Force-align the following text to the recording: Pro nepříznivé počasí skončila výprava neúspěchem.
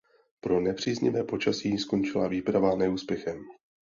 Pro 0.39 0.59
nepříznivé 0.61 1.23
počasí 1.23 1.77
skončila 1.77 2.27
výprava 2.27 2.75
neúspěchem. 2.75 3.43